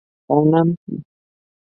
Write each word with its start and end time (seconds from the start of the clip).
তার 0.29 0.43
নাম 0.51 0.67
কি? 0.81 0.93